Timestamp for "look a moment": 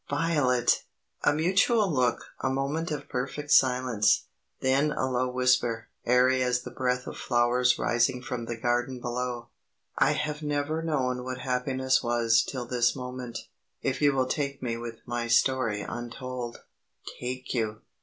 1.93-2.89